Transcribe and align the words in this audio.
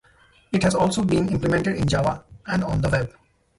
It 0.51 0.63
has 0.63 0.73
also 0.73 1.03
been 1.03 1.29
implemented 1.29 1.75
in 1.75 1.87
Java 1.87 2.23
and 2.47 2.63
on 2.63 2.81
the 2.81 2.89
web. 2.89 3.13